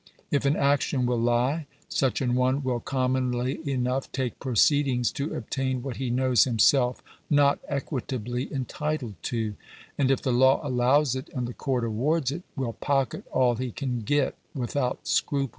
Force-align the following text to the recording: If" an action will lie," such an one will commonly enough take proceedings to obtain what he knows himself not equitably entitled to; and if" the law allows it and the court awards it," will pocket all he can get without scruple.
If" 0.31 0.45
an 0.47 0.55
action 0.55 1.05
will 1.05 1.19
lie," 1.19 1.67
such 1.87 2.21
an 2.21 2.33
one 2.33 2.63
will 2.63 2.79
commonly 2.79 3.59
enough 3.69 4.11
take 4.11 4.39
proceedings 4.39 5.11
to 5.11 5.35
obtain 5.35 5.83
what 5.83 5.97
he 5.97 6.09
knows 6.09 6.45
himself 6.45 7.03
not 7.29 7.59
equitably 7.67 8.51
entitled 8.51 9.13
to; 9.21 9.53
and 9.99 10.09
if" 10.09 10.19
the 10.23 10.33
law 10.33 10.59
allows 10.67 11.13
it 11.15 11.29
and 11.35 11.47
the 11.47 11.53
court 11.53 11.83
awards 11.83 12.31
it," 12.31 12.41
will 12.55 12.73
pocket 12.73 13.25
all 13.31 13.57
he 13.57 13.71
can 13.71 13.99
get 13.99 14.33
without 14.55 15.07
scruple. 15.07 15.49